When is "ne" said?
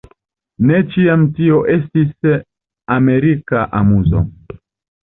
0.69-0.79